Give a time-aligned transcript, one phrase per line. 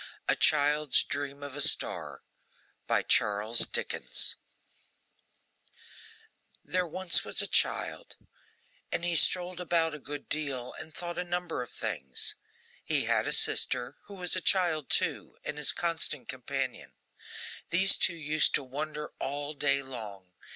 [0.27, 2.23] A CHILD'S DREAM OF A STAR
[2.89, 3.05] THERE
[6.65, 8.15] was once a child,
[8.91, 12.33] and he strolled about a good deal, and thought of a number of things.
[12.83, 16.93] He had a sister, who was a child too, and his constant companion.
[17.69, 20.31] These two used to wonder all day long.